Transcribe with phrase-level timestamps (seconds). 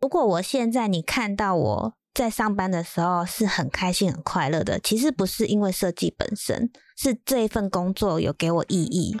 [0.00, 9.18] 如果我现在你看到我在上班的时候是很开心、很快乐的，其实不是因为设计本身，是这一份工作有给我意义。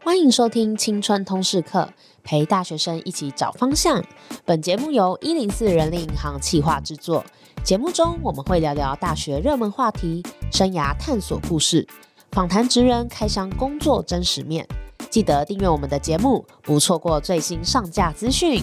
[0.00, 4.00] 欢迎收听青春通识课，陪大学生一起找方向。
[4.44, 7.24] 本节目由一零四人力银行企划制作。
[7.64, 10.22] 节目中我们会聊聊大学热门话题、
[10.52, 11.84] 生涯探索故事，
[12.30, 14.64] 访谈职人开箱工作真实面。
[15.10, 18.62] 记得订阅我们的节目，不错过最新上架资讯。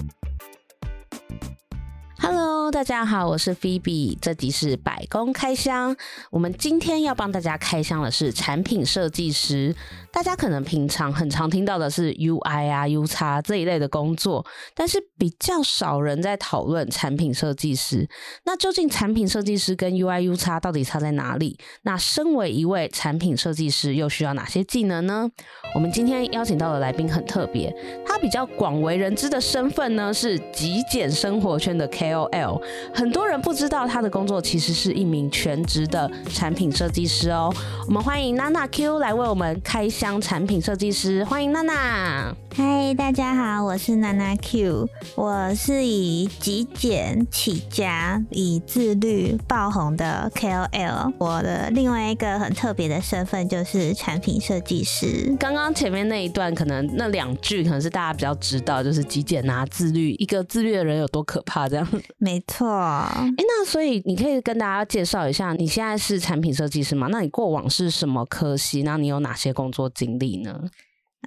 [2.72, 5.94] 大家好，我是 Phoebe，这集是百工开箱。
[6.32, 9.76] 我们今天要帮大家开箱的是产品设计师。
[10.10, 18.08] 大家可能平常很常听到的是 UI 啊、UX 这一类的工作，但是比较少人在讨论产品设计师。
[18.46, 21.58] 那究竟产品设计师跟 UI、UX 到底差在哪里？
[21.84, 25.30] 那身为一位产品设计师，又需要哪些技能呢？
[25.76, 27.74] 我们今天邀请到的来宾很特别，
[28.06, 32.61] 他比较广为人知的身份呢是极简生活圈的 KOL。
[32.94, 37.54] 很多人不知道他的工作其实是一名全职的产品设计师哦。
[37.88, 42.36] 我们欢迎娜娜 Q 来为我们开箱产品设计师，欢迎娜娜。
[42.54, 44.86] 嗨，大家好，我是娜娜 Q。
[45.16, 51.14] 我是以极简起家，以自律爆红的 KOL。
[51.18, 55.34] 我的另外一个很特别的身份就是产品设计师。
[55.40, 60.12] 刚刚前面那一段，可能那两句可能是大家比较知道，就是极简啊，自律。
[60.16, 61.70] 一个自律的人有多可怕？
[61.70, 61.88] 这样。
[62.18, 62.68] 没错。
[62.68, 67.08] 哎，那所以你可以跟大家介绍一下，你现在是产品设计师吗？
[67.10, 68.84] 那你过往是什么科系？
[68.84, 70.60] 那你有哪些工作经历呢？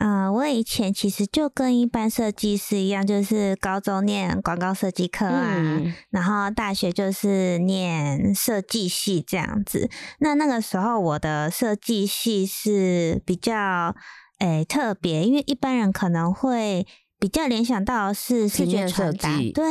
[0.00, 9.88] 嗯、呃，我以前其实就跟一般设计师一样，就是高中念广告设计科啊，嗯、然后大学就是念设计系这样子。
[10.18, 13.94] 那那个时候我的设计系是比较
[14.38, 16.86] 诶、欸、特别，因为一般人可能会。
[17.24, 19.64] 比较联想到的是视觉设计，对，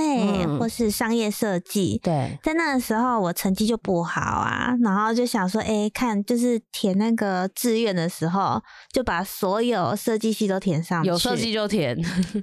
[0.43, 1.99] 嗯、或是商业设计。
[2.01, 8.59] 对，在那个时候我成绩就不好啊，然后就想说，哎、欸，看就是填那个志愿的时候，
[8.91, 11.95] 就把所有设计系都填上去，有设计就填。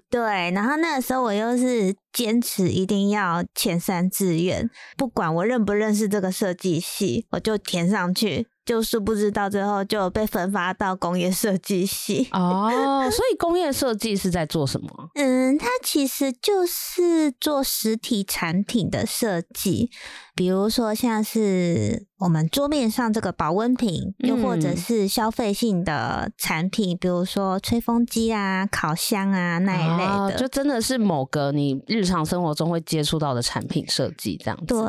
[0.08, 0.22] 对，
[0.52, 8.46] 然后那个时候我又是坚持一定要前三志愿，不管我认不认识这个设计系，我就填上去。
[8.70, 12.70] 就是不知道最后就被分发到工业设计系 哦，
[13.10, 14.88] 所以工业设计是在做什么？
[15.18, 19.90] 嗯，它其实就是做实体产品的设计，
[20.36, 34.66] 比如说像是我们桌面上这个保温瓶，又或者是消费性的产品，嗯、比如说吹风机啊、烤箱啊那一类的，就真的是某个你日常生活中会接触到的产品设计这样子。
[34.66, 34.82] 对，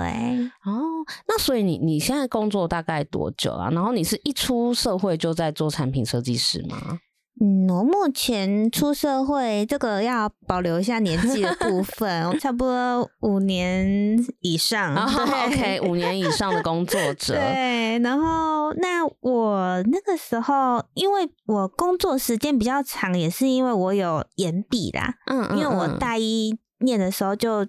[0.65, 0.81] 哦。
[1.25, 3.69] 那所以你你现在工作大概多久啊？
[3.71, 6.99] 然后你是一出社会就在做产品设计师吗？
[7.43, 14.95] 嗯，我目前出社会，这个要保留一下年纪的部 分，我差不多五年以上。
[14.95, 15.09] Oh,
[15.49, 17.33] OK，五年以上的工作 者。
[17.33, 25.15] 对，然后那我那个时候，因为我工作时间比较长，也是因为我有延毕啦。
[25.25, 26.59] 嗯，嗯，嗯，因为我大一。
[26.83, 27.59] 念的时候就，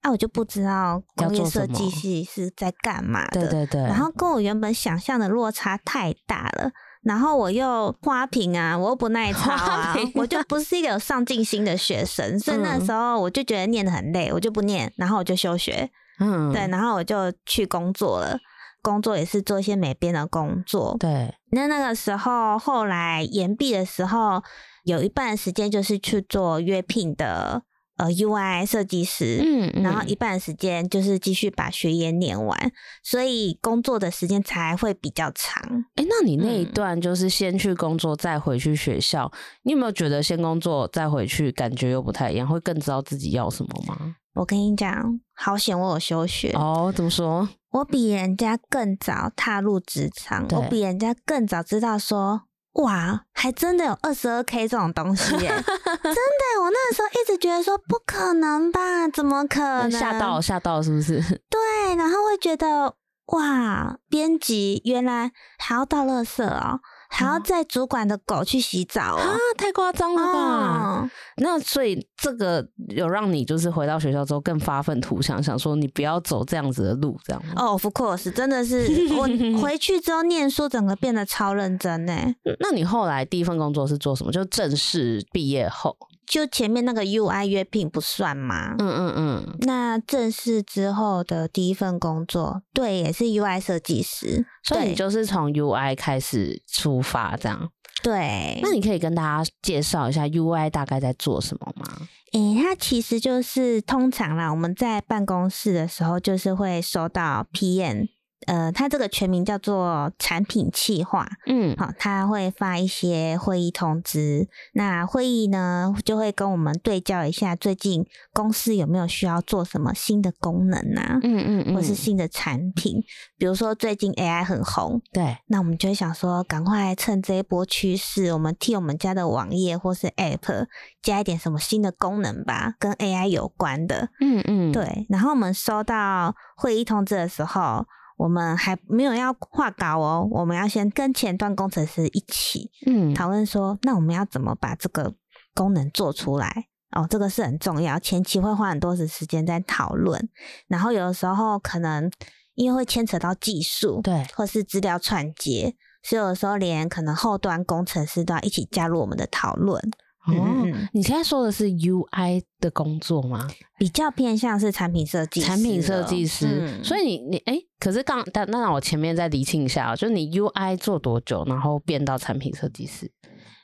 [0.00, 6.70] 啊，我就不知道工业设计系是在干嘛的，对对对，然后跟我原本想象的落差太大了，
[7.04, 18.38] 然后我又花瓶啊，我又不耐操啊，我就不是一个有上进心的学生，所以那时候我就觉得念得很累，我就不念，然后我就休学，嗯，对，然后我就去工作了，
[18.82, 24.42] 工作也是做一些美编的工作，对，那那个时候后来延毕的时候，
[24.84, 27.62] 有一半时间就是去做约聘的。
[27.96, 32.72] 呃，UI 设计师，嗯，嗯，然后一半时间就是继续把学业念完，
[33.02, 35.62] 所以工作的时间才会比较长。
[35.94, 44.16] 哎、欸，那你那一段就是先去工作再回去学校，嗯、你有没有觉得先工作再回去感觉又不太一样，会更知道自己要什么吗？
[44.34, 46.92] 我跟你讲，好险我有休学哦。
[46.94, 47.48] 怎么说？
[47.70, 52.42] 我比人家更早踏入职场，我比人家更早知道说。
[52.74, 55.48] 哇，还真的有二十二 K 这种东西耶！
[55.48, 59.06] 真的，我那个时候一直觉得说不可能吧？
[59.12, 59.90] 怎么可能？
[59.90, 61.20] 吓到，吓到，是不是？
[61.48, 62.94] 对，然后会觉得
[63.26, 66.80] 哇，编辑原来还要到垃圾哦。
[67.14, 69.36] 还要载主管的狗去洗澡啊！
[69.56, 70.40] 太夸张了吧？
[70.40, 79.28] 哦、那所以这个有让你就是回到学校之后更发愤图强，想说你不要走这样子的路，这样哦，Of course，真的是 我
[79.60, 82.12] 回去之后念书，整个变得超认真呢。
[82.58, 84.32] 那你后来第一份工作是做什么？
[84.32, 88.74] 就正式毕业后就前面那个 UI 约聘不算吗？
[88.78, 89.56] 嗯嗯嗯。
[89.60, 94.46] 那正式之后的第一份工作，对，也是 UI 设计师。
[94.62, 97.70] 所以你就是从 UI 开始出发，这样。
[98.02, 98.58] 对。
[98.62, 101.84] 那你可以跟大家介绍一下 UI 大概在做什么吗？
[102.32, 108.08] 诶、欸，它其实就是通常啦，我们在办公室的时候，就是会收到 PM。
[108.46, 123.02] 呃，它这个全名叫做产品企划，嗯，好，他会发一些会议通知，那会议呢就会跟我们对焦一下最近公司有没有需要做什么新的功能啊，嗯嗯嗯，或是新的产品，
[123.38, 130.66] 比如说最近 AI 很红，对，那我们就会想说，赶快趁这一波趋势，我们替我们家的网页或是 App
[131.02, 137.86] 加一点什么新的功能吧，跟 AI 有关的，嗯嗯，对，然后我们收到会议通知的时候。
[138.16, 145.14] 我们还没有要画稿哦，我们要先跟前端工程师一起，嗯，讨论说，那我们要怎么把这个
[145.54, 146.66] 功能做出来？
[146.92, 150.28] 哦，这个是很重要，前期会花很多的时间在讨论，
[150.68, 152.08] 然后有的时候可能
[152.54, 155.74] 因为会牵扯到技术，对，或是资料串接，
[156.04, 159.90] 所以有的时候连可能后端工程师都要一起加入我们的讨论。
[160.26, 163.46] 哦，嗯、你现在说的是 UI 的工作吗？
[163.78, 166.46] 比较偏向是产品设计师，产品设计师。
[166.62, 173.10] 嗯、所以你你哎、欸，可是刚但那我前面再厘清一下，就是你 UI 做多久，然后变到产品设计师？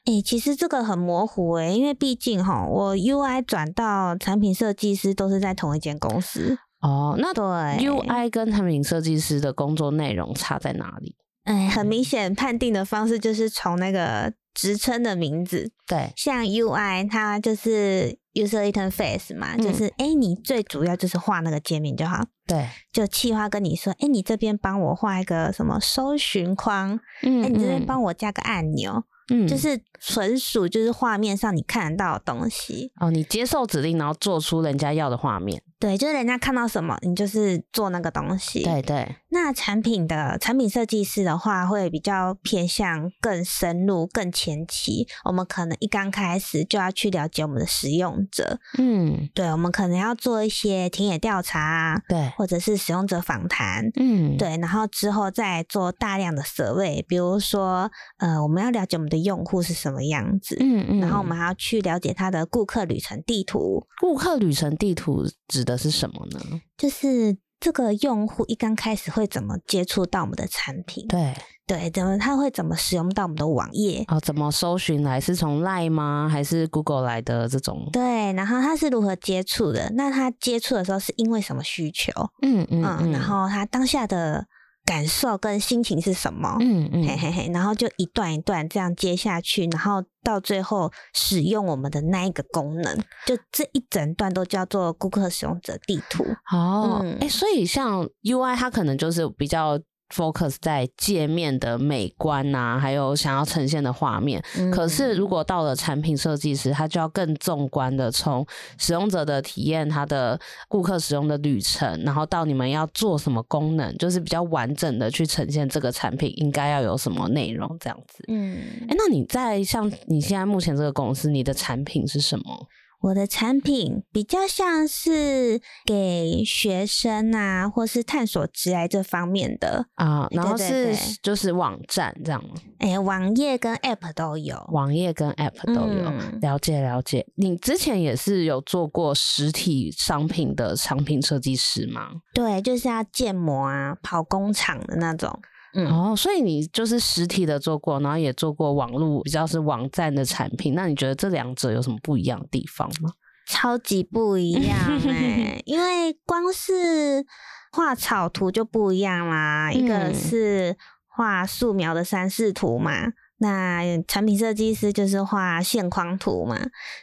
[0.04, 6.58] 哎、欸，其实这个很模糊哎、欸，因为毕竟哈，我 UI 转到产品设计师都是在同一间公司。
[6.82, 11.16] 哦，那对 UI 跟产品设计师的工作内容差在哪里？
[11.44, 14.34] 哎，很明显判定的方式就是从那个。
[14.54, 22.24] 职称的名字，对，像 UI，它就是 User Interface 嘛，嗯、就是哎、欸，你最主要就是画那个界面就好。
[22.46, 29.04] 对，就企划跟你说，哎、欸，你这边帮我画一个什么搜寻框，嗯，哎、欸，你这边帮我加个按钮。
[29.32, 35.62] 嗯，就是纯属就是画面上你看得到的东西哦，你接受指令，然后做出人家要的画面。
[35.78, 38.64] 对，就是人家看到什么，你就是做那个东西。
[38.64, 39.14] 对对。
[39.30, 45.06] 那产品的产品设计师的话，会比较偏向更深入、更前期。
[45.24, 48.58] 我们可能一刚开始就要去了解我们的使用者。
[48.78, 53.90] 嗯，对，我们可能要做一些田野调查，对，或者是使用者访谈。
[53.94, 60.56] 嗯，对，然后之后再做大量的 survey，比如说，呃，我们要了解我们的用户是什么样子。
[60.60, 61.00] 嗯嗯。
[61.00, 63.86] 然后我们还要去了解他的顾客旅程地图。
[64.00, 66.60] 顾客旅程地图指的是什么呢？
[66.76, 71.06] 就是这个用户一刚开始会怎么接触到我们的产品？
[71.06, 71.34] 对
[71.66, 74.04] 对，怎么他会怎么使用到我们的网页？
[74.08, 75.20] 哦，怎么搜寻来？
[75.20, 76.28] 是从 Line 吗？
[76.28, 77.88] 还是 Google 来的这种？
[77.92, 79.90] 对，然后他是如何接触的？
[79.94, 82.10] 那他接触的时候是因为什么需求？
[82.42, 84.46] 嗯嗯嗯，然后他当下的。
[84.90, 86.56] 感受跟心情是什么？
[86.58, 96.24] 嗯嗯，嘿嘿嘿，然后就一段一段这样接下去，然后到最后使用我们的那一个功能，就这一整段都叫做顾客使用者地图。
[96.52, 99.78] 哦，哎、嗯欸，所以像 UI 它可能就是比较。
[100.14, 104.42] Focus 在界面的美观呐、啊，还有想要呈现的画面。
[104.58, 108.46] 嗯、可是如果到了产品设计师，他就要更纵观的从
[108.78, 118.24] 使用者的体验，他的顾客使用的旅程，然后到你们要做什么功能，就是比较完整的去呈现这个产品应该要有什么内容这样子。
[118.28, 122.66] 嗯，哎、欸，那你在像你现在目前这个公司，你的产品是什么？
[123.00, 132.54] 我的产品比较像是给学生啊，或是探索职癌这方面的啊，然后是就是网站这样吗？
[132.78, 137.26] 哎、欸，网页跟 App 都有，网页跟 App 都有，嗯、了解了解。
[137.36, 142.08] 你之前也是有做过实体商品的商品设计师吗？
[142.34, 145.40] 对，就是要建模啊，跑工厂的那种。
[145.74, 150.74] 嗯，哦，所以你就是实体的做过，然后也做过网络，比较是网站的产品。
[150.74, 153.12] 那你觉得这两者有什么不一样的地方吗？
[153.46, 154.76] 超级不一样
[155.08, 157.24] 哎、 欸，因为光是
[157.72, 159.70] 画草图就不一样啦。
[159.70, 162.92] 嗯、一个是画素描的三视图嘛，
[163.38, 166.58] 那产品设计师就是画线框图嘛。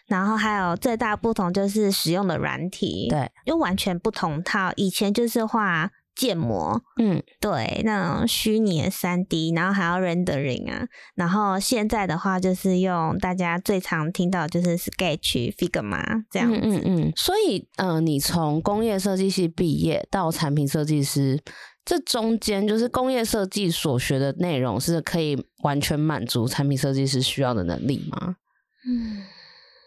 [0.08, 4.72] 然后还有最大不同就是使用的软体，对，又完全不同套。
[4.76, 5.92] 以前就是画。
[6.18, 21.40] 建模，嗯，对，那种虚拟的三 D，然后还要 rendering 啊，然后现在的话就是用大家最常听到就是 Sketch、Figma 这样子，嗯嗯，嗯，所以，呃，你从工业设计系毕业到产品设计师，
[21.86, 28.38] 这中间就是工业设计所学的内容是可以完全满足产品设计师需要的能力吗？
[28.88, 29.24] 嗯。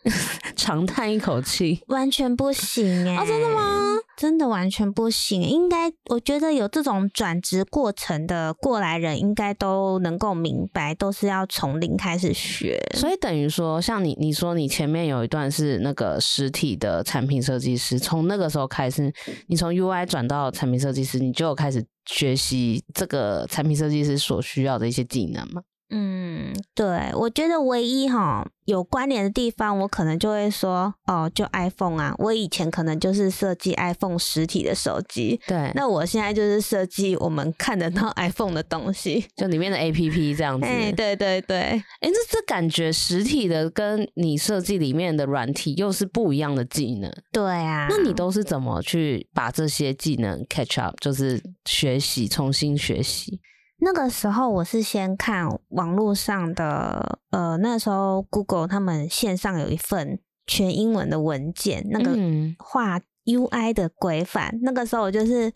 [0.56, 3.18] 长叹一口气，完全不行哎、欸！
[3.18, 3.96] 哦，真的吗？
[4.16, 5.42] 真的完全不行。
[5.42, 12.78] 应该我觉得有这种转职过程的过来人，应该都能够明白，都是要从零开始学。
[12.94, 19.10] 所以等于说，像你你说你前面有一段是那个实体的产品设计师，从那个时候开始，
[19.48, 25.62] 你从 UI 转到产品设计师，你就有开始学习这个产品设计师所需要的一些技能吗？
[25.90, 40.66] 嗯，对，我觉得唯一哈有关联的地方，我可能就会说哦，就 iPhone 啊，我以前可能就是设计 iPhone 实体的手机，对，那我现在就是设计我们看得到 iPhone 的东西，就里面的 APP 这样子。
[40.66, 47.12] 哎，对对对，哎，这这感觉实体的跟你设计里面的软体又是不一样的技能。
[47.32, 53.40] 对啊，那你都是怎么去把这些技能 catch up，就是学习，重新学习？
[53.82, 62.14] 那个时候我是先看网络上的，呃，那时候 Google 他们线上有一份全英文的文件，那个
[62.58, 64.50] 画 UI 的规范。
[64.54, 65.52] 嗯、那个时候我就是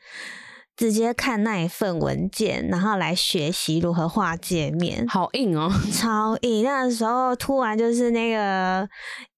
[0.77, 5.07] 直接看那一份文件，然后来学习如何画界面。
[5.07, 6.65] 好硬哦，超硬！
[6.65, 8.89] 那个时候突然就是那个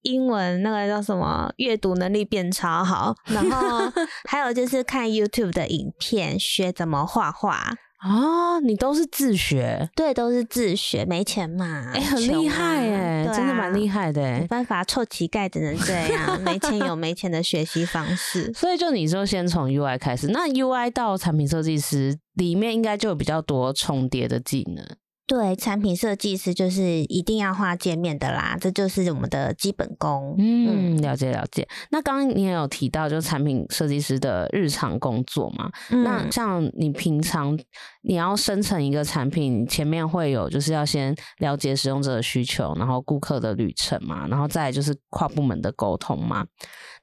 [0.03, 3.91] 英文那个叫什么阅读能力变超好，然后
[4.29, 7.73] 还有就是看 YouTube 的影片学怎么画画。
[8.07, 9.89] 哦，你都是自学？
[9.95, 11.91] 对，都是自学，没钱嘛。
[11.93, 14.39] 哎、欸，很厉害哎，啊、真的蛮厉害的哎。
[14.39, 18.51] 没办法，臭乞丐只能这样，没钱有没钱的学习方式。
[18.55, 24.85] 所以，就你说先从 UI 开始，那 UI 到产品设计师里面应该就有比较多重叠的技能。
[25.27, 30.33] 对，产品设计师就是一定要画界面的啦，这就是我们的基本功。
[30.37, 31.67] 嗯，了解了解。
[31.91, 35.69] 那刚刚你也有提到，就是产品设计师的日常工作嘛。
[35.91, 37.59] 嗯、那像你平常
[38.03, 46.47] 你要生成一个产品，前面会有就是要先了解使用者的需求，然后顾客的旅程嘛，然后再来就是跨部门的沟通嘛。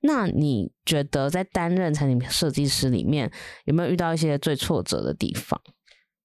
[0.01, 3.31] 那你觉得在担任产品设计师里面，
[3.67, 5.61] 有没有遇到一些最挫折的地方？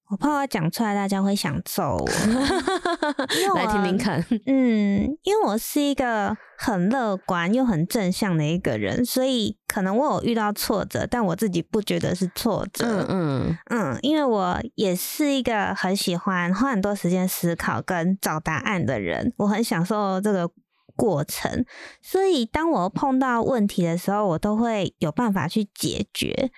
[0.09, 2.05] 我怕我讲出来大家会想揍我，
[3.53, 4.19] 我来听听看。
[4.47, 12.85] 嗯，因为我是一个很乐观又很正向的一个人，所以可能我有遇到挫折，但我自己不觉得是挫折。
[12.87, 20.49] 嗯嗯嗯，因为我也是一个很喜欢花很多时间思考跟找答案的人，我很享受这个
[20.95, 21.63] 过程，
[22.01, 26.49] 所以当我碰到问题的时候，我都会有办法去解决。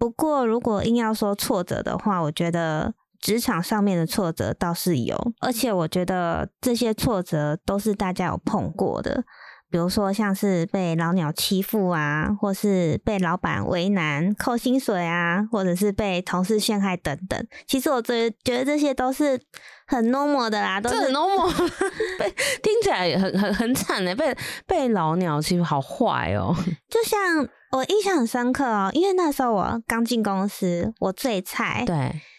[0.00, 9.22] 不过，如果硬要说挫折的话，我觉得职场上面的挫折倒是有，而且我觉得这些挫折都是大家有碰过的，
[9.70, 17.46] 比如说像是被老鸟欺负啊，或是被老板为难扣薪水啊，或者是被同事陷害等等。
[17.66, 19.38] 其实我觉觉得这些都是
[19.86, 21.52] 很 normal 的啦，都是很 normal，
[22.18, 22.30] 被
[22.62, 24.34] 听起来很很很惨的，被
[24.66, 26.56] 被老鸟欺负，好坏哦，
[26.88, 27.46] 就像。
[27.70, 31.84] 我印象很深刻哦，因为那时候我刚进公司，我最菜。
[31.86, 31.94] 对。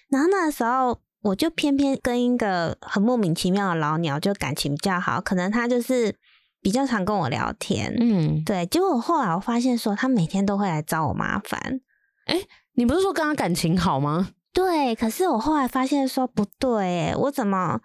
[0.09, 6.13] 然后那时候我就偏偏跟一个很莫名其妙的老鸟就感情比较好，可能他就是
[6.61, 7.95] 比较常跟我聊天。
[7.99, 8.65] 嗯，对。
[8.65, 11.79] 结果我后来我发现说，他每天都会来找我麻烦。
[12.25, 12.41] 哎，
[12.73, 14.31] 你不是说跟他感情好吗？
[14.51, 14.93] 对。
[14.93, 17.79] 可是我后来发现说不对，我怎么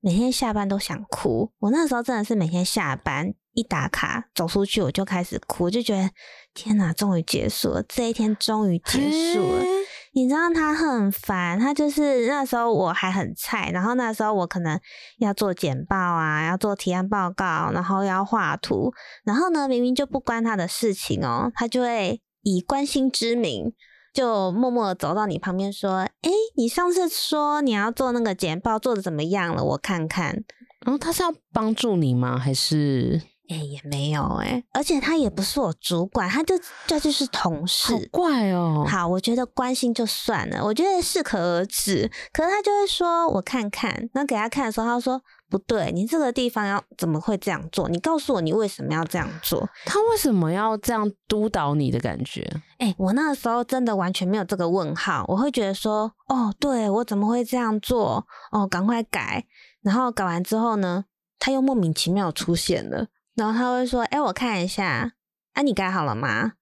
[0.00, 1.50] 每天下班都想哭？
[1.60, 6.10] 我那时候真的是每天下班一打卡走出去，我就开始哭，就觉得。
[6.54, 7.82] 天呐，终于结束了！
[7.88, 9.00] 这一天终于结
[9.32, 9.62] 束了。
[9.62, 9.66] 欸、
[10.12, 14.78] 你知道他很烦，他就是那时候我还很菜，然后那时候我可能
[15.16, 18.92] 要做简报啊，要做提案报告，然后要画图，
[19.24, 23.72] 然后呢，明明就不关他的事情哦，他就会以关心之名，
[24.12, 29.64] 就默默的走到你旁边说：“哎，你上次说你要做那个简报，做的怎么样了？
[29.64, 30.44] 我看看。”
[30.84, 32.38] 然后他是要帮助你吗？
[32.38, 33.22] 还是？
[33.52, 36.54] 哎、欸，也没有哎、欸，而且他也不是我主管，他就
[36.86, 38.86] 这就是同事，好怪哦。
[38.88, 42.10] 好，我觉得关心就算了，我觉得适可而止。
[42.32, 47.88] 可是他就会说，我看看，那给他看的时候，他说不对，你这个地方要怎么会这样做？
[47.90, 49.68] 你告诉我，你为什么要这样做？
[49.84, 52.42] 他为什么要这样督导你的感觉？
[52.78, 58.26] 哎、欸，我那个时候真的完全没有这个问号，我会觉得说，哦，对，我怎么会这样做？
[58.50, 59.44] 哦，赶快改。
[59.82, 61.04] 然后改完之后呢，
[61.38, 63.08] 他又莫名其妙出现了。
[63.34, 65.12] 然后他会说：“哎，我看一下，
[65.54, 66.52] 啊，你改好了吗？”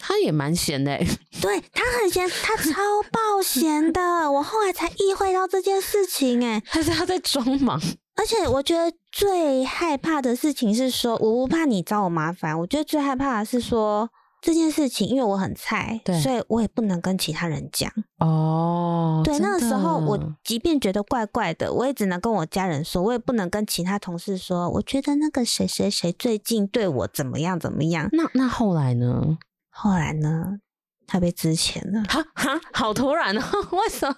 [0.00, 0.96] 他也蛮闲的，
[1.42, 2.72] 对，他很闲，他超
[3.10, 4.30] 爆闲的。
[4.30, 7.80] 我后来才意会到这件事情，哎，他是他在装忙。
[8.14, 14.08] 而且我觉得最害怕的事情是说，我不怕你找我麻烦，我觉得最害怕的是说，
[14.40, 17.92] 这件事情，因为我很菜，所以我也不能跟其他人讲。
[18.18, 24.68] 哦，对，那个时候我即便觉得怪怪的，我也只能跟我家人说，我也不能跟其他同事说。
[24.70, 28.08] 我觉得那个谁谁谁最近对我怎么样怎么样。
[28.12, 29.38] 那那后来呢？
[29.70, 30.60] 后来呢？
[31.06, 32.02] 他被之前了。
[32.04, 33.42] 哈哈，好突然哦！
[33.72, 34.14] 为什么？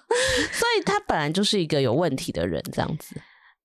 [0.51, 3.15] 所以他本来就是一个有问题的人，这样子。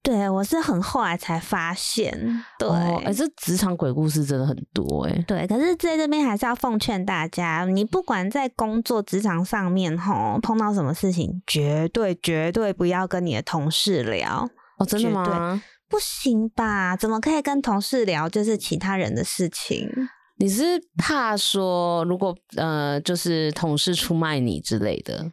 [0.07, 2.13] 对，我是很后来才发现，
[2.61, 5.25] 对，哎、哦，这职场鬼故事真的很多哎。
[5.27, 14.49] 对，可是在这边还是要奉劝大家，你不管在工作职场上面吼碰到什么事情，绝对绝对不要跟你的同事聊。
[14.79, 15.61] 哦，真的吗？
[15.89, 16.97] 不行吧？
[16.97, 18.29] 怎么可以跟同事聊？
[18.29, 19.91] 就是其他人的事情。
[20.37, 25.33] 你是怕说，如果呃，就是同事出卖你之类的？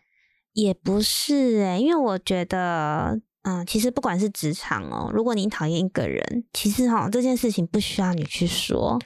[0.54, 3.22] 也不是哎、欸，因为我觉得。
[3.44, 9.00] 嗯，其实不管是职场哦，如果你讨厌一个人，其实哈这件事情不需要你去说。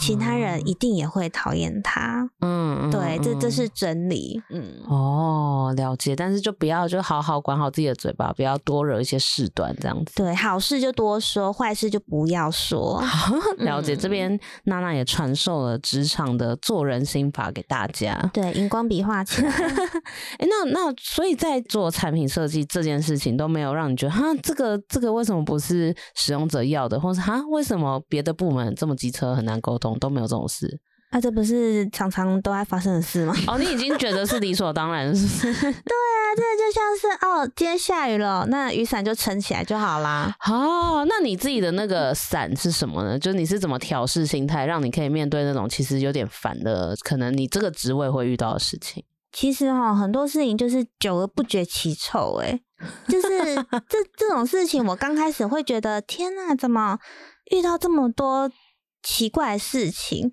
[0.00, 10.12] 其他人一定也会讨厌他，嗯，对，这这是真理，嗯，哦，了解，但是就不要就好好管好自己的嘴巴，不要多惹一些事端，这样子。
[10.16, 13.00] 对，好事就多说，坏事就不要说。
[13.58, 18.18] 了解，嗯、这边娜娜也传授了职场的做人心法给大家。
[18.32, 19.50] 对，荧光笔画起来。
[19.50, 29.83] 哎、欸，那那所以在做产品设计这件事情都没有让你觉得哈，这个这个为什么不是使用者要的，或是哈，为什么别的部门这么机车很难沟通？
[29.98, 33.34] 都没有这种事，啊，这不是常常都在发生的事吗？
[33.46, 35.52] 哦，你已经觉得是理所当然，是不是？
[35.60, 40.34] 对啊，这就像是哦，今天下雨了，那雨伞就撑起来就好啦。
[40.48, 43.18] 哦，那你自己的那个伞是什么呢？
[43.18, 49.04] 就是你是怎么调试心态，让你可以面对那种其实有点烦的，可能你这个职位会遇到的事情？
[49.32, 52.60] 其实哈、哦，很多事情就是久而不觉其臭，哎，
[53.08, 53.28] 就是
[53.88, 56.96] 这这种事情，我刚开始会觉得天哪，怎么
[57.50, 58.48] 遇到这么多？
[59.04, 60.32] 奇怪的事情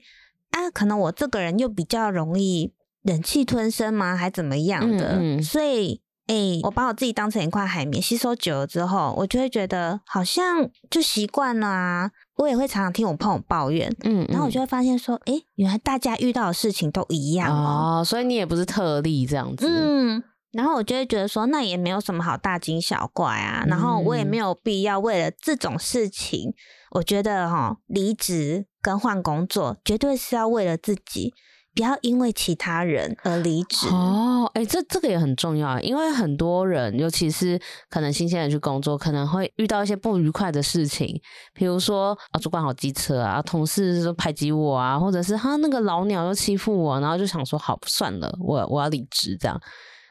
[0.49, 2.73] 啊，可能我这个人又比较容易
[3.03, 4.15] 忍气吞声吗？
[4.15, 5.17] 还怎么样的？
[5.17, 12.11] 嗯嗯，所以，哎、欸，我把我自己当成一块海绵，吸收久了之后，我就会觉得好像就习惯了啊。
[12.37, 20.23] 我也会常常听我朋友抱怨，嗯，嗯，然后我就会发现说，哎、欸，原来大家遇到的事情都一样哦，哦，所以你也不是特例这样子，嗯。
[20.51, 23.63] 然后我就会觉得说，那也没有什么好大惊小怪啊。
[23.67, 26.53] 然后我也没有必要为了这种事情，
[26.91, 31.33] 我觉得哈，离职跟换工作绝对是要为了自己，
[31.73, 33.87] 不要因为其他人而离职。
[33.87, 37.57] 哦，哎，这这个也很重要，因为很多人，尤其是
[37.89, 41.17] 可能新鲜人去工作，可能会遇到一些不愉快的事情，
[41.53, 49.57] 比如说啊，主管好机车啊，同事都排挤我啊，或者是他那个老鸟又欺负我，然后就想说好算了，我我要离职这样。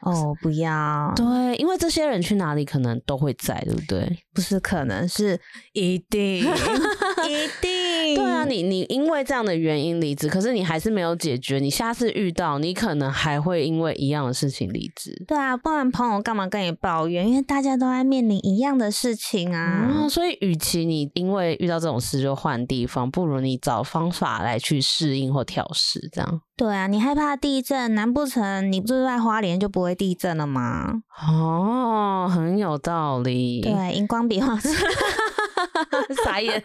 [0.03, 1.13] 哦，不要！
[1.15, 4.07] 对，因为这些人去哪里可能都会在，对不对？
[4.33, 5.39] 不是可能是
[5.73, 6.39] 一定，
[7.29, 8.15] 一定。
[8.15, 15.13] 对啊，你你因为这样的原因离职，可是你还是没有解决，你下次遇到你可能还会因为一样的事情离职。
[15.27, 17.27] 对啊，不然朋友干嘛跟你抱怨？
[17.27, 19.87] 因为大家都在面临一样的事情啊。
[19.87, 26.41] 嗯，所以与其你因为遇到这种事就换地方，不如你找方法来去适应或调试，这样。
[26.61, 31.01] 对啊，你害怕地震，难不成你住在花莲就不会地震了吗？
[31.27, 33.61] 哦，很有道理。
[33.61, 34.55] 对，荧光笔画
[36.23, 36.63] 傻眼。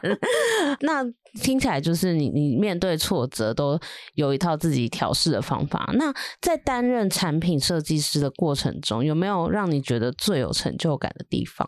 [0.80, 1.02] 那
[1.40, 3.80] 听起来就是你，你面对挫折都
[4.16, 5.90] 有一套自己调试的方法。
[5.94, 11.66] 那在担任产品设计师的过程中，有没有让你觉得最有成就感的地方？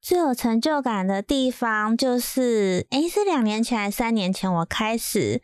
[0.00, 5.42] 最有成就感的地方就是，诶，是两年前还是三年前我开始。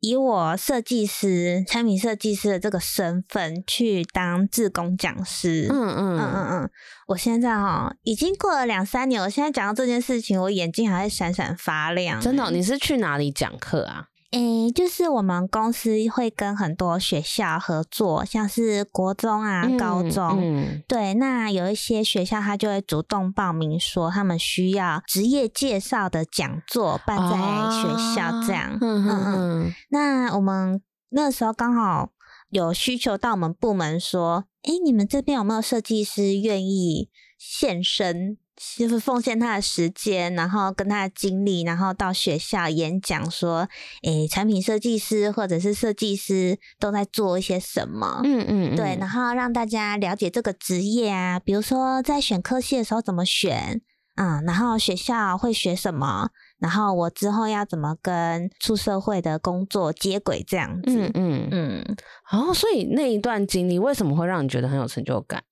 [0.00, 6.70] 以我设计师、产品设计师的这个身份去当志工讲师，嗯嗯嗯嗯嗯，
[7.08, 12.20] 我现在哈已经过了两三年，我现在讲到这件事情，我眼睛还在闪闪发亮。
[12.20, 12.50] 真的哦？
[12.50, 14.08] 你是去哪里讲课啊？
[14.36, 27.36] 诶、欸，就是我们公司会跟很多学校合作，像是国中啊、嗯、高中，嗯、对，那有一些学校他就会主动报名说他们需要职业介绍的讲座办在
[27.80, 29.74] 学校，这样，啊、嗯嗯嗯。
[29.88, 32.10] 那我们那时候刚好
[32.50, 38.36] 有需求到我们部门说，诶、欸，你们这边有没有设计师愿意现身？
[38.78, 43.68] 就是奉献他的时间，然后跟他的精力，然后到学校演讲，说，
[44.02, 48.22] 诶，产品设计师或者是设计师都在做一些什么？
[48.24, 53.82] 嗯嗯，嗯对，然后让大家了解这个职业啊，比如说在选科系的时候怎么选，
[54.16, 60.82] 嗯，然后学校会学什么，然后我之后要怎么跟出社会的工作接轨，这样子。
[60.86, 61.96] 嗯嗯嗯。
[62.32, 65.44] 哦，所以那一段经历为什么会让你觉得很有成就感？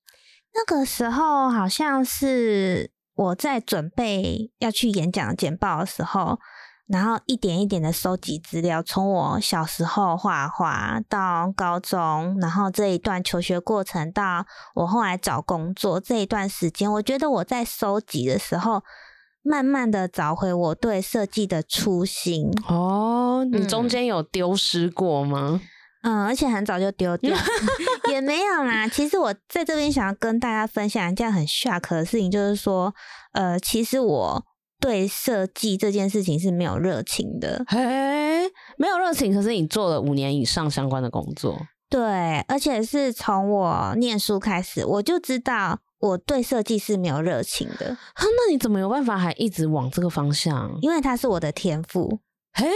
[0.55, 2.94] 那个时候好像是。
[3.15, 6.39] 我在准备要去演讲简报的时候，
[6.87, 18.83] 然后一点一点的收集资料，从我小时候画画到高中，然后这一段求学过程到我后来找工作这一段时间，我觉得我在收集的时候，
[19.43, 22.51] 慢慢的找回我对设计的初心。
[22.69, 25.61] 哦，你中间有丢失过吗？
[25.63, 25.69] 嗯，
[26.13, 27.37] 而且很早就丢掉，
[28.11, 28.87] 也没有啦。
[28.89, 32.95] 其实我在这边想要跟大家分享一件很 shock 的事情，就是说，
[33.33, 34.45] 呃，其实我。
[34.81, 37.79] 对设计这件事情是没有热情的，嘿，
[38.77, 39.33] 没有热情。
[39.33, 47.97] 可是你做了五年以上相关的工作，对，而且是从我念书开始，我就知道我对设计是没有热情的。
[48.19, 50.77] 那你怎么有办法还一直往这个方向？
[50.83, 52.21] 因为它是我的天赋。
[52.55, 52.67] 嘿，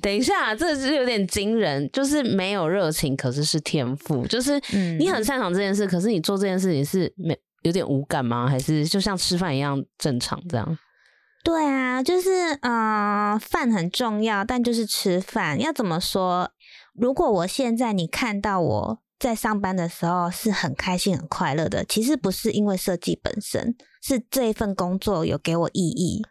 [0.00, 4.60] 等一下，这是有点惊人，就是没有热情，可是是天赋，就是
[4.98, 8.48] 你很擅长这件事，可是你做这件事情是没有点无感吗？
[8.48, 10.78] 还是就像吃饭一样正常这样？
[11.42, 16.52] 对啊，就是嗯，饭很重要，但就是吃饭要怎么说？
[16.94, 26.22] 如果我现在你看到我在上班的时候是很开心、很快乐的，其实不是因为设计本身，是这一份工作有给我意义。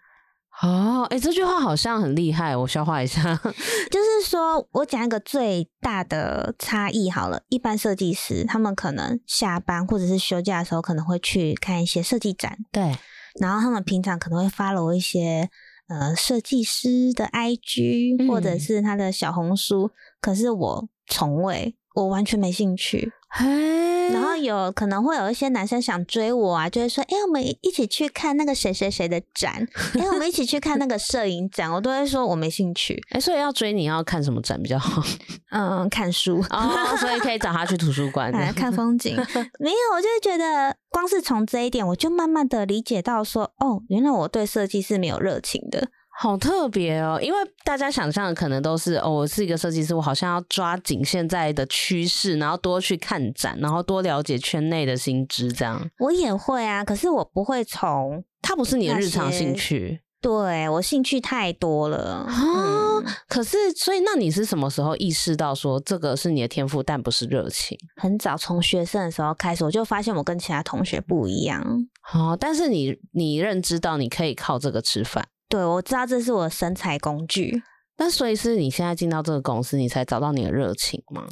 [0.61, 3.21] 哦，哎，这句话好像很厉害，我消化一下。
[3.91, 12.97] 就是说我讲一个最大的差异好了，一般设计师他们可能下班或者是休假的时候，可能会去看一些设计展，对。
[13.39, 15.47] 然后他们平常可能会 follow 一些
[15.89, 23.11] 呃设计师的 IG 或者是他的小红书，嗯、可是我从未，我完全没兴趣。
[23.29, 29.67] 嘿，然后有可能会有一些男生想追我啊，就会说：“哎，我们一起去看那个谁谁谁的展，
[29.99, 33.03] 哎，我们一起去看那个摄影展。”我都会说我没兴趣。
[33.09, 35.01] 哎，所以要追你要看什么展比较好？
[35.51, 39.15] 嗯，看书哦，所以可以找他去图书馆 看风景。
[39.59, 45.89] 没有，我就觉得光是从这一点，我就慢慢的理解到说，哦，原来我对设计是没有热情的。
[46.19, 55.79] 好特别哦，因为大家想象的可能都是哦，我是一个设计师，我好像要抓紧现在的趋势，然后多去看展，然后多了解圈内的新知，这样。
[55.99, 60.01] 我也会啊，可是我不会从，它不是你的日常兴趣。
[60.19, 62.25] 对，我兴趣太多了啊。
[62.27, 67.77] 嗯，可是，所以那你是什么时候意识到说这个是你的天赋，但不是热情？
[68.01, 71.63] 很早，从学生的时候开始，我就发现我跟其他同学不一样。
[72.11, 75.23] 哦，但是你你认知到你可以靠这个吃饭。
[75.49, 77.61] 对，我知道这是我的生财工具。
[77.97, 81.25] 那所以是你现在进到这个公司，你才找到你的热情吗？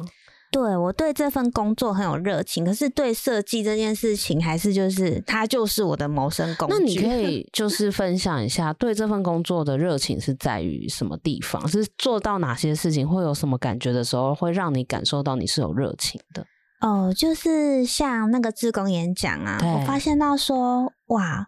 [0.50, 6.74] 对，我对这份工作很有热情，可是对设计这件事情，还是就是它就是我的谋生工具。
[6.74, 11.66] 那你可 以就是分享一下，对这份工作的热情是在于什么地方？
[11.68, 16.44] 是做到哪些事情会有什么感觉的时候，会让你感受到你是有热情的？
[16.80, 21.46] 哦，就是像那个志工演讲啊，我发现到说哇。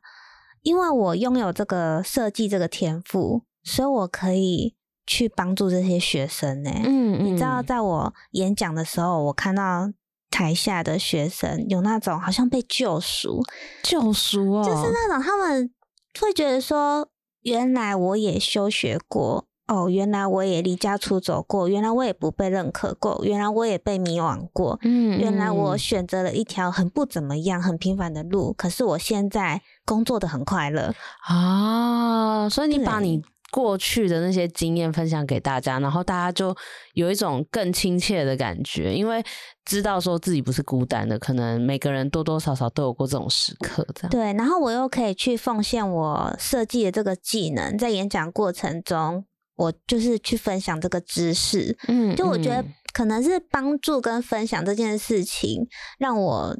[0.68, 4.74] 因为我拥有这个设计这个天赋，所以我可以
[5.06, 6.70] 去帮助这些学生呢。
[6.84, 9.90] 嗯嗯，你知道，在我演讲的时候，我看到
[10.30, 13.42] 台下的学生有那种好像被救赎，
[13.82, 15.72] 救赎哦，就是那种他们
[16.20, 17.08] 会觉得说，
[17.40, 19.47] 原来我也休学过。
[19.68, 30.94] 哦，原来我也离家出走过，原来我也不被认可过，原来我也被迷惘过，嗯，原来我选择了一条很不怎么样、很平凡的路，可是我现在工作的很快乐
[31.26, 32.48] 啊！
[32.48, 36.56] 所以你把你过去的那些经验分享给大家，然后大家就
[36.94, 39.22] 有一种更亲切的感觉，因为
[39.66, 44.10] 知道说自己不是孤单的，可能每个人多多少少都有过这种时刻，这样。
[44.10, 49.26] 对，然后我又可以去奉献我设计的这个技能，在演讲过程中。
[49.58, 55.66] 我就是去分享这个知识，嗯，就我觉得可能是帮助跟分享这件事情，
[55.98, 56.56] 让我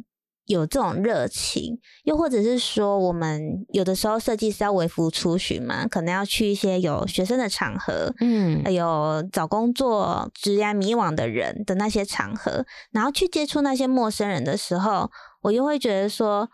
[0.46, 15.08] 有这种热情，又或者是说，我们有的时候设计师要微服出巡嘛，可能要去一些有学生的场合，嗯，有找工作、职业迷惘的人的那些场合，然后去接触那些陌生人的时候，
[15.42, 16.50] 我又会觉得说，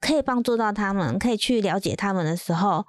[0.00, 2.86] 可以帮助到他们，可以去了解他们的时候，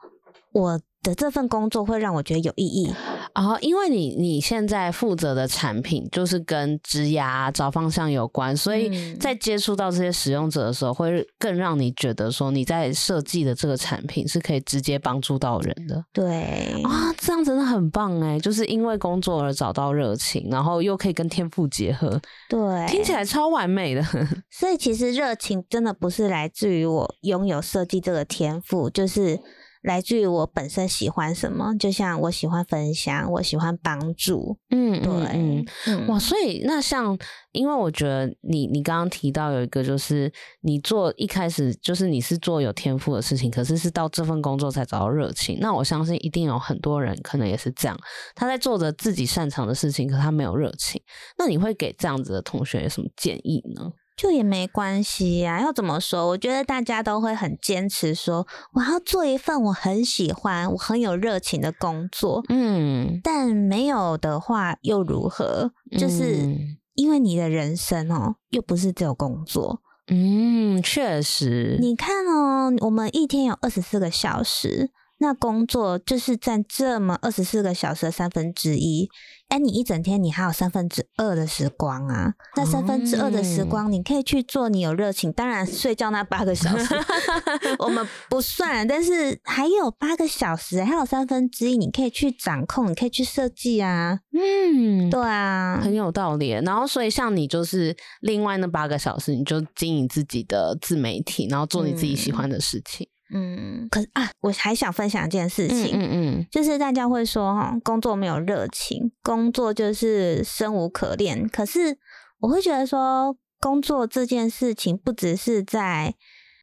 [0.54, 0.80] 我。
[1.04, 2.94] 的这份工作会让我觉得有意义
[3.34, 16.04] 啊，因为你你现在负责的产品就是跟职涯找方向有关，所以在接触到这些使用者的时候，会更让你觉得说你在设计的这个产品是可以直接帮助到人的。
[16.14, 24.04] 对啊，这样真的很棒哎，就是因为工作而找到热情，然后又可以跟天赋结合，对，听起来超完美的。
[24.52, 29.40] 所以其实热情真的不是来自于我拥有设计这个天赋，就是。
[29.82, 37.18] 来自于我本身喜欢什么，就像我喜欢分享，我喜欢帮助，嗯，对，嗯，嗯，哇，所以那像，
[37.52, 45.58] 因为我觉得你你刚刚提到有一个，就是你做一开始就是你是做有天赋的事情，可是是到这份工作才找到热情。
[45.60, 47.98] 那我相信一定有很多人可能也是这样，
[48.36, 51.02] 他在做着自己擅长的事情，可他没有热情。
[51.38, 53.92] 那你会给这样子的同学有什么建议呢？
[54.22, 56.28] 就也没关系呀、啊，要怎么说？
[56.28, 62.44] 我觉得大家都会很坚持说，我要做一份我很喜欢、我很有热情的工作。
[62.50, 65.72] 嗯，但没有的话又如何？
[65.98, 66.56] 就是
[66.94, 69.82] 因为你的人生哦，又不是只有工作。
[70.06, 71.80] 嗯，确实。
[71.82, 74.92] 你看哦，我们一天有二十四个小时。
[75.24, 79.08] 那工作就是占这么二十四个小时的三分之一，
[79.52, 82.34] 哎，你一整天你还有三分之二的时光啊。
[82.56, 85.30] 那三分之二的时光，你可以去做你有热情。
[85.34, 86.96] 当然，睡觉那八个小时
[87.80, 94.22] 我们不算，但是还有八个小时，还有三分之一，你可以去掌控，你可以去设计啊。
[94.32, 96.52] 嗯，对啊，很有道理。
[96.52, 103.06] 然后，所以像你就是另外那八个小时，你就经营自己的自媒体，然后做你自己喜欢的事情。
[103.06, 111.48] 嗯嗯，可是啊，我还想分享一件事情，嗯嗯，嗯，就是大家会说哈，工作没有热情，工作就是生无可恋。
[111.48, 111.98] 可是
[112.40, 116.14] 我会觉得说，工作这件事情不只是在，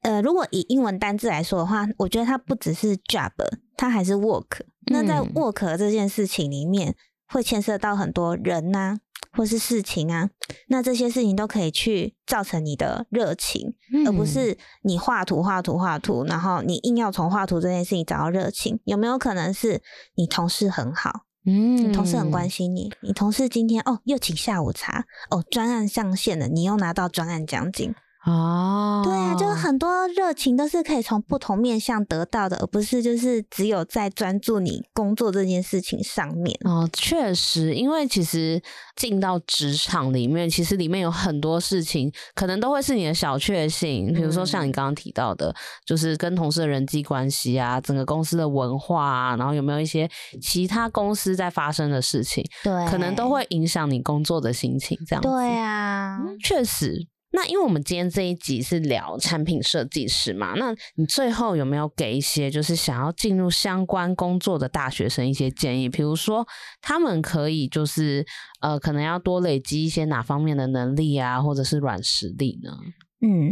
[0.03, 3.33] 呃，如果以英文单字来说的话，我觉得它不只是 job，
[3.77, 4.61] 它还是 work。
[4.91, 6.95] 那在 work 这件事情里面，
[7.29, 8.99] 会牵涉到很多人呐、啊。
[9.33, 10.31] 或是事情啊，
[10.69, 18.81] 那这些事情都可以去造成你的热情，嗯，而不是你画图画图画图，然后你硬要从画图这件事情找到热情。
[18.85, 19.81] 有没有可能是
[20.17, 27.95] 你同事很好，嗯，你同事很关心你，你同事今天哦又请下午茶，哦专案上线了，你又拿到专案奖金。
[28.29, 36.55] 哦，对啊，就很多热情都是可以从不同面向得到的，而不是就是只有在专注你工作这件事情上面。
[36.65, 38.61] 哦，确实，因为其实
[38.97, 44.13] 进到职场里面，其实里面有很多事情，可能都会是你的小确幸。
[44.13, 45.55] 比如说像你刚刚提到的，
[45.87, 50.07] 就是跟同事的人际关系啊，整个公司的文化啊，然后有没有一些
[50.43, 54.99] 其他公司在发生的事情，对，可能都会影响你工作的心情。
[55.07, 57.07] 这样子，对啊，嗯，确实。
[57.31, 65.89] 那因为我们今天这一集是聊产品设计师嘛，那你最后有没有给一些就是想要进入相关工作的大学生一些建议？
[65.89, 66.47] 比如说
[66.81, 68.25] 他们可以就是
[68.61, 72.71] 呃，可能要多累积一些哪方面的能力啊，或者是软实力呢？
[73.21, 73.51] 嗯，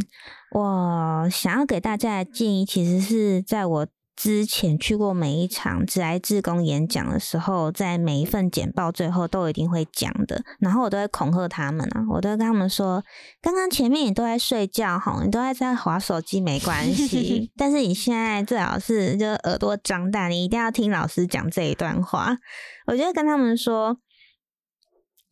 [0.52, 3.86] 我想要给大家的建议，其实是在我。
[4.16, 13.04] 之前去过每一场职来志工演讲的时候，在每一份简报最后都一定会讲的，然后我都会恐吓他们啊，我都会跟他们说，
[13.42, 22.38] 刚刚前面你都在睡觉哈，你都在在划手机没关系， 但是你现在最好是就耳朵张大，你一定要听老师讲这一段话，
[22.86, 23.98] 我就会跟他们说。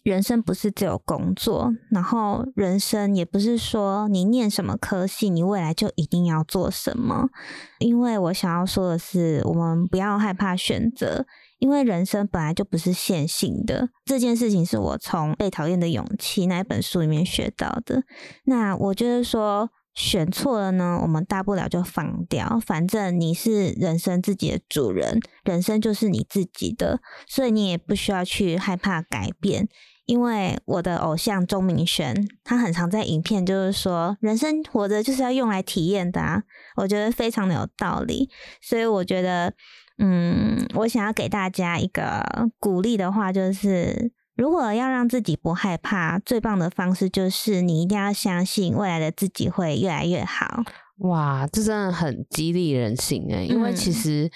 [0.04, 7.30] 人生不是只有工作，然后人生也不是说你念什么科系，你未来就一定要做什么。
[7.78, 11.24] 因为我想要说的是，我们不要害怕选择，
[11.58, 13.88] 因为人生本来就不是线性的。
[14.04, 18.02] 这件事情是我从《被讨厌的勇气》那一本书里面学到的。
[18.44, 29.66] 那我就是说选错了呢，我们大不了就放掉，反正你是人生自己的主人，人生就是你自己的，所以你也不需要去害怕改变。
[30.06, 36.42] 因为我的偶像钟明轩，他很常在影片就是说，人生活着就是要用来体验的啊，
[36.76, 38.28] 我觉得非常的有道理。
[38.60, 39.54] 所以我觉得，
[39.98, 42.22] 嗯，我想要给大家一个
[42.58, 50.64] 鼓励的话，就是如果要让自己不害怕，最棒的方式就是你一定要相信未来的自己会越来越好。
[50.98, 54.30] 哇，这真的很激励人心诶，因为其实。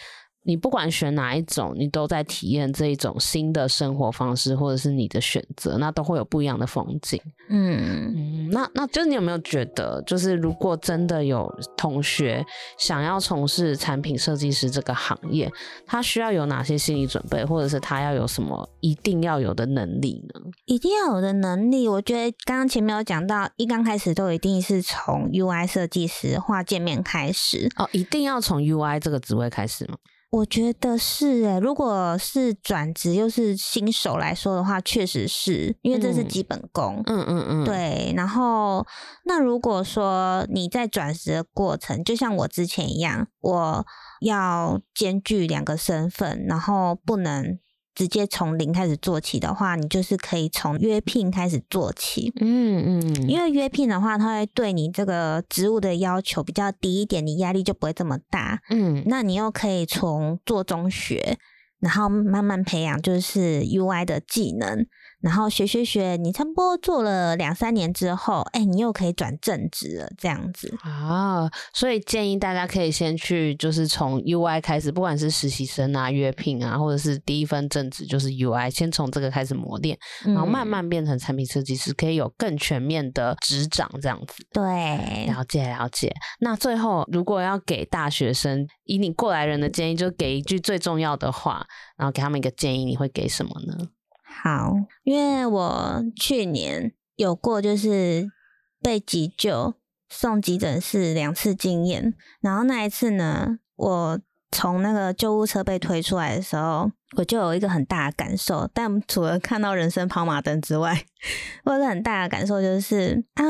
[0.48, 7.20] 你不管选哪一种，你都在体验这一种新的生活方式，或者是你的选择，那都会有不一样的风景。
[7.50, 12.42] 嗯嗯，那那就是你有没有觉得，就是如果真的有同学
[12.78, 15.52] 想要从事产品设计师这个行业，
[15.87, 20.40] 他需要有哪些心理准备，或者是他要有什么一定要有的能力呢？
[20.64, 27.70] 一定要有的能力，我觉得刚刚前面有讲到，一刚开始都一定是从 UI 设计师画界面开始。
[27.76, 29.98] 哦，一定要从 UI 这个职位开始吗？
[30.30, 37.02] 我觉得是诶，如果是转职又是新手来说的话，确实是因为这是基本功。
[37.06, 38.12] 嗯嗯嗯，对。
[38.14, 38.86] 然后，
[39.24, 43.86] 那如果说你在转职的过程，就像我之前一样，我
[44.20, 47.58] 要兼具两个身份，然后不能
[47.98, 52.32] 直接从零开始做起的话，你就是可以从约聘开始做起。
[52.40, 58.61] 嗯嗯，因为约聘的话，它会对你这个职务的要求比较低一点，你压力就不会这么大。
[58.70, 61.37] 嗯，那你又可以从做中学，
[61.80, 64.87] 然后慢慢培养就是 UI 的技能。
[65.20, 71.50] 然后学学学，你差不多做了两三年之后，哎，你又可以转正职了，这样子啊。
[71.72, 84.46] 所以建议大家可以先去，就是从 UI 开始，不管是实习生啊、约聘啊，或者是第一份正职就是 UI，先从这个开始磨练，然后慢慢变成产品设计师，可以有更全面的职掌这样子。
[84.52, 86.14] 对，了解了解。
[86.40, 93.88] 那最后，如果要给大学生以你过来人的建议，就给一句最重要的话，然后给他们一个建议，你会给什么呢？
[94.42, 98.31] 好，因为我去年有过就是
[98.81, 99.74] 被急救
[100.09, 104.20] 送急诊室两次经验，然后那一次呢，我
[104.51, 108.70] 从那个救护车被推出来的时候，我就有一个很大的感受。
[108.72, 111.05] 但除了看到人生跑马灯之外，
[111.64, 113.44] 我有个很大的感受就是啊，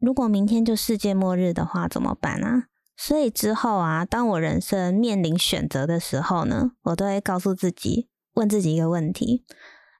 [0.00, 2.68] 如果明天就世界末日的话怎么办啊？
[2.96, 9.44] 所以之后啊，当我人生面临选择的时候呢，我都会告诉自己，问自己一个问题。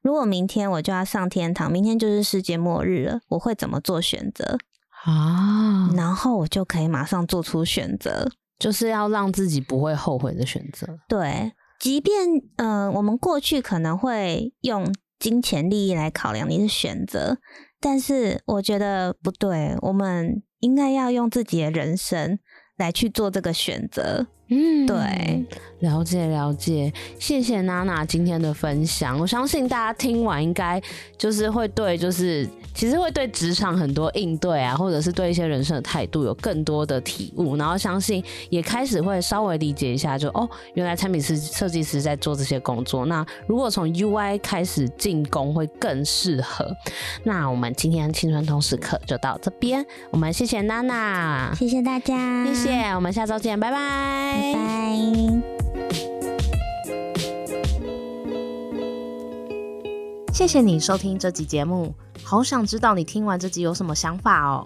[0.02, 4.58] 如果明天我就要上天堂，明天就是世界末日了，我会怎么做选择
[5.04, 5.90] 啊？
[5.94, 10.98] 然后我就可以马上做出选择，就是要让自己不会后悔的选择。
[11.08, 17.38] 对，即便嗯、呃，我们过去可能会用金钱利益来考量你的选择，
[17.80, 22.38] 但是我觉得不对，我们应该要用自己的人生
[22.76, 24.28] 来去做这个选择。
[24.50, 25.44] 嗯，对，
[25.80, 29.18] 了解了解，谢谢娜娜今天的分享。
[29.18, 30.80] 我相信大家听完应该
[31.16, 43.04] 就是会对，就是其实会对职场很多应对啊，或者是对一些人生的态度有更多的体悟，然后相信也开始会稍微理解一下就，就哦，原来产品设设计师在做这些工作。
[43.06, 46.66] 那如果从 UI 开始进攻会更适合。
[47.24, 54.37] 那我们今天青春通识课就到这边，我们谢谢娜娜，谢谢大家，谢谢，我们下周见，拜拜。
[54.38, 54.58] 拜拜！
[60.32, 64.64] 谢谢你收听这集节目，好想知道你听完这集有什么想法哦。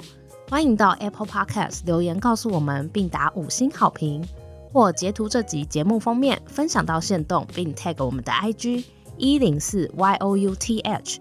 [0.50, 4.22] 欢迎到 Apple Podcast 留言告诉我们，并打五星好评，
[4.70, 8.84] 或截图这集节目封面分享到线动，并 tag 我们的 IG
[9.16, 11.16] 一零四 youth，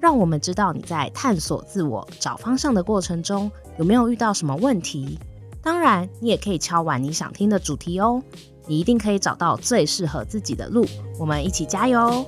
[0.00, 5.18] 让我们知道你在探索自我、找方向的过程中有没有遇到什么问题。
[5.66, 8.22] 当然，你也可以敲完你想听的主题哦，
[8.68, 10.86] 你一定可以找到最适合自己的路。
[11.18, 12.24] 我们一起加油！